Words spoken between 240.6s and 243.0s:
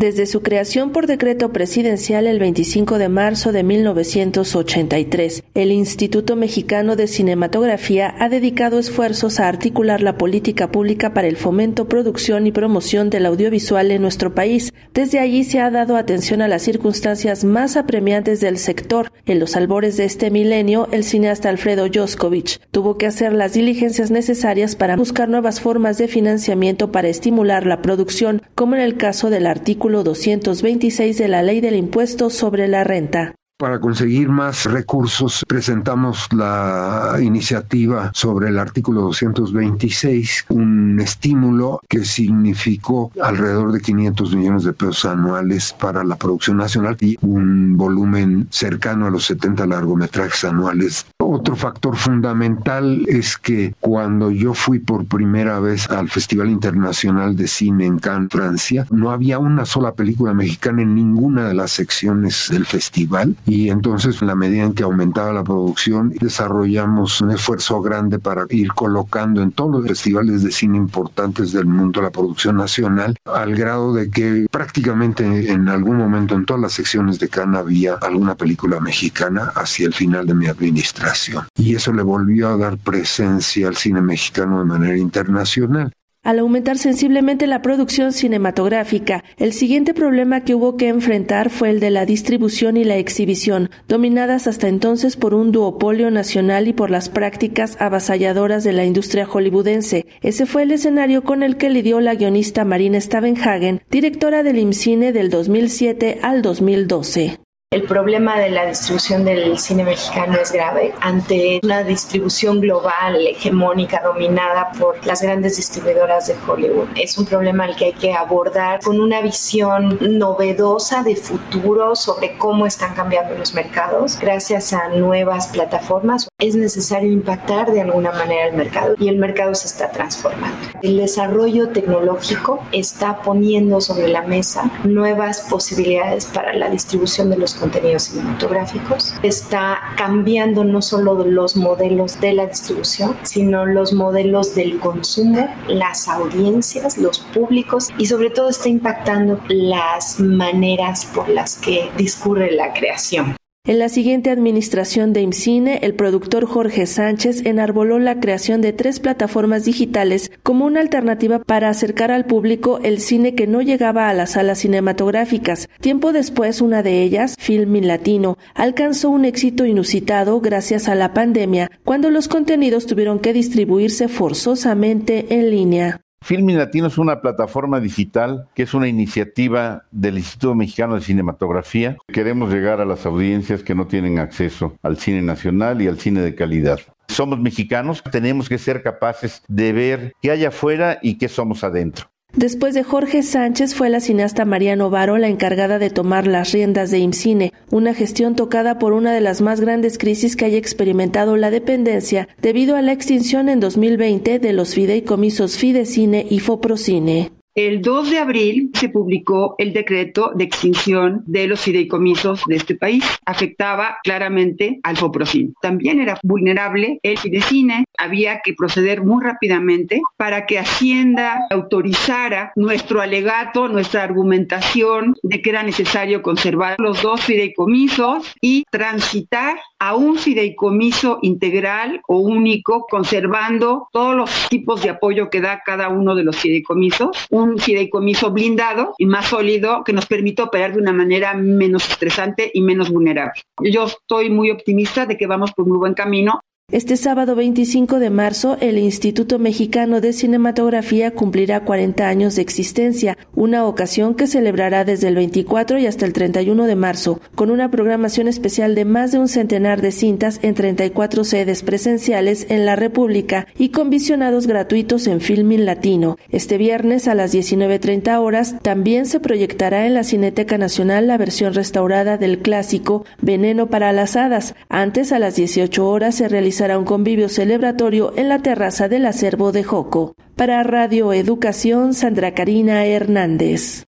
de una manera menos estresante y menos